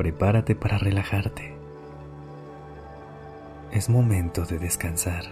[0.00, 1.52] Prepárate para relajarte.
[3.70, 5.24] Es momento de descansar.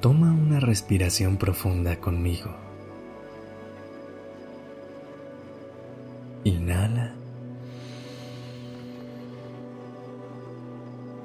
[0.00, 2.54] Toma una respiración profunda conmigo.
[6.44, 7.12] Inhala.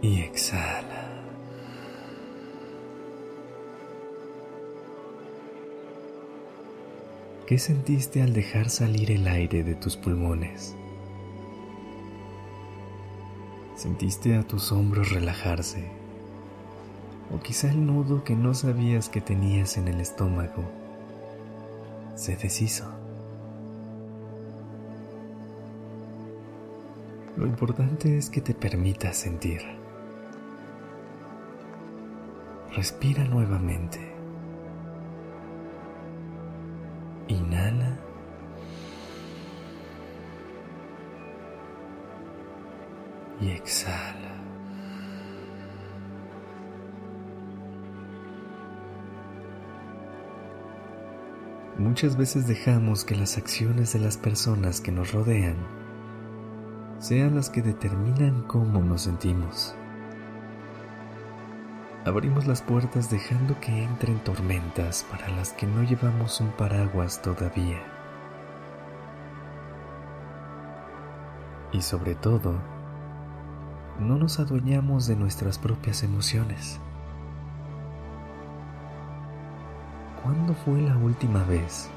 [0.02, 0.80] Y exhala.
[7.48, 10.76] ¿Qué sentiste al dejar salir el aire de tus pulmones?
[13.75, 15.89] ¿Sentiste a tus hombros relajarse?
[17.33, 20.64] ¿O quizá el nudo que no sabías que tenías en el estómago
[22.16, 22.86] se deshizo?
[27.36, 29.61] Lo importante es que te permitas sentir.
[32.76, 34.20] Respira nuevamente.
[37.31, 37.97] Inhala.
[43.39, 44.11] Y exhala.
[51.77, 55.55] Muchas veces dejamos que las acciones de las personas que nos rodean
[56.99, 59.73] sean las que determinan cómo nos sentimos.
[62.03, 67.80] Abrimos las puertas dejando que entren tormentas para las que no llevamos un paraguas todavía.
[71.71, 72.55] Y sobre todo,
[73.99, 76.80] no nos adueñamos de nuestras propias emociones.
[80.23, 81.92] ¿Cuándo fue la última vez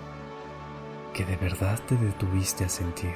[1.15, 3.15] que de verdad te detuviste a sentir?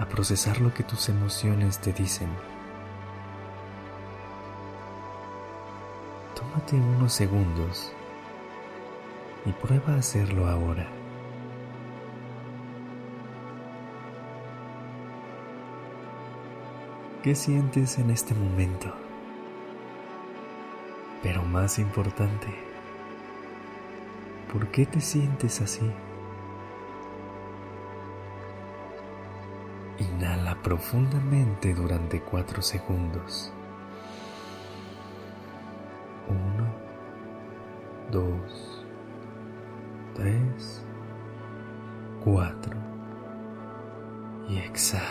[0.00, 2.55] A procesar lo que tus emociones te dicen.
[6.56, 7.92] Tómate unos segundos
[9.44, 10.88] y prueba a hacerlo ahora.
[17.22, 18.90] ¿Qué sientes en este momento?
[21.22, 22.48] Pero más importante,
[24.50, 25.92] ¿por qué te sientes así?
[29.98, 33.52] Inhala profundamente durante cuatro segundos.
[44.48, 45.04] Y exhala.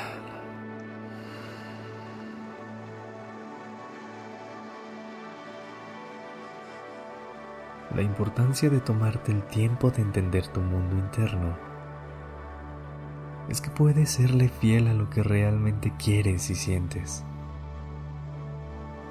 [7.93, 11.57] La importancia de tomarte el tiempo de entender tu mundo interno
[13.47, 17.23] es que puedes serle fiel a lo que realmente quieres y sientes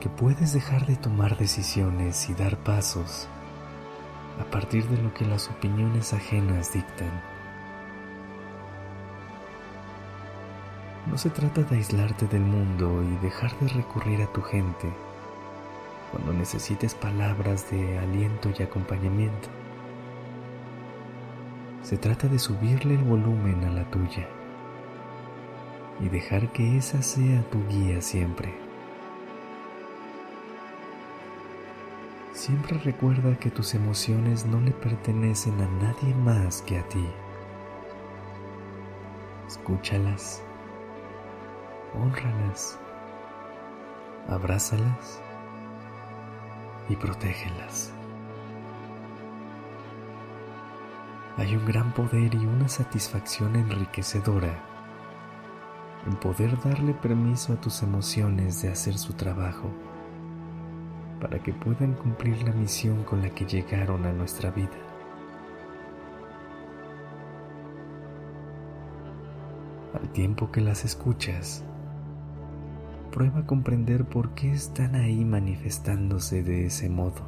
[0.04, 3.26] que puedes dejar de tomar decisiones y dar pasos
[4.38, 7.33] a partir de lo que las opiniones ajenas dictan.
[11.10, 14.90] No se trata de aislarte del mundo y dejar de recurrir a tu gente
[16.10, 19.48] cuando necesites palabras de aliento y acompañamiento.
[21.82, 24.26] Se trata de subirle el volumen a la tuya
[26.00, 28.54] y dejar que esa sea tu guía siempre.
[32.32, 37.06] Siempre recuerda que tus emociones no le pertenecen a nadie más que a ti.
[39.46, 40.42] Escúchalas,
[41.94, 42.78] honralas,
[44.28, 45.20] abrázalas
[46.88, 47.92] y protégelas.
[51.36, 54.54] Hay un gran poder y una satisfacción enriquecedora
[56.06, 59.70] en poder darle permiso a tus emociones de hacer su trabajo
[61.20, 64.76] para que puedan cumplir la misión con la que llegaron a nuestra vida.
[69.94, 71.64] Al tiempo que las escuchas,
[73.14, 77.22] prueba a comprender por qué están ahí manifestándose de ese modo.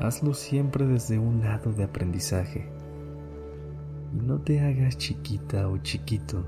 [0.00, 2.68] Hazlo siempre desde un lado de aprendizaje
[4.12, 6.44] y no te hagas chiquita o chiquito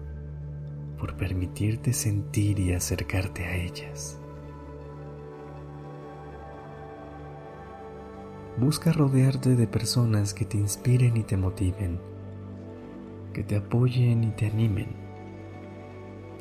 [0.99, 4.19] por permitirte sentir y acercarte a ellas.
[8.59, 12.01] Busca rodearte de personas que te inspiren y te motiven,
[13.33, 15.02] que te apoyen y te animen,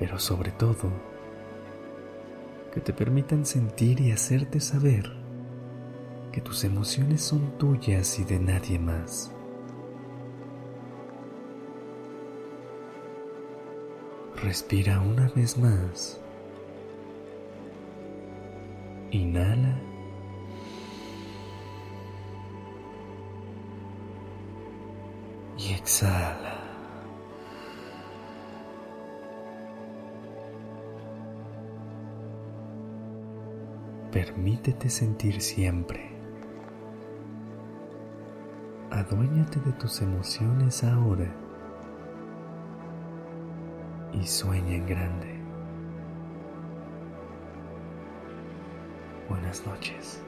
[0.02, 0.90] pero sobre todo,
[2.74, 5.12] que te permitan sentir y hacerte saber
[6.32, 9.32] que tus emociones son tuyas y de nadie más.
[14.42, 16.20] Respira una vez más.
[19.12, 19.61] Inhala.
[34.12, 36.12] Permítete sentir siempre.
[38.90, 41.34] Aduéñate de tus emociones ahora
[44.12, 45.40] y sueña en grande.
[49.30, 50.22] Buenas noches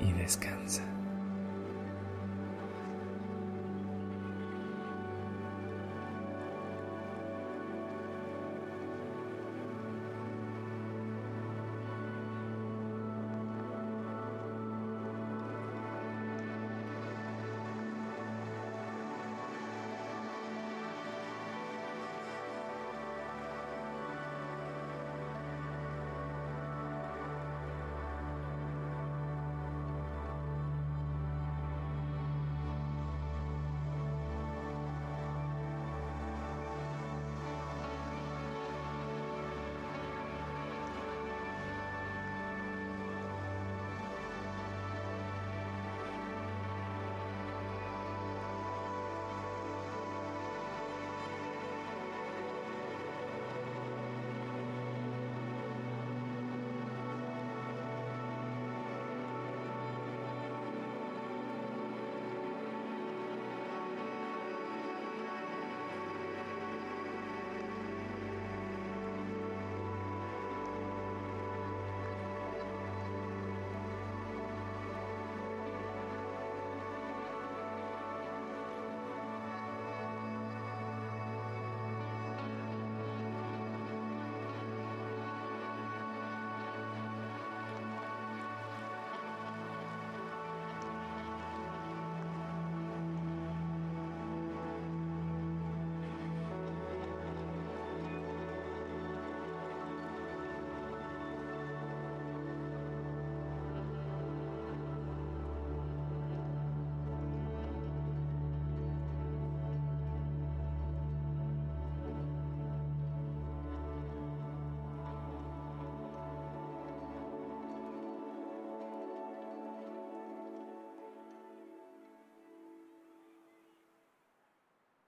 [0.00, 0.84] y descansa.